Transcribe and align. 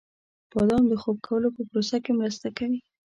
•بادام 0.53 0.83
د 0.87 0.93
خوب 1.01 1.17
کولو 1.27 1.47
په 1.55 1.61
پروسه 1.69 1.97
کې 2.03 2.11
مرسته 2.19 2.47
کوي. 2.57 2.79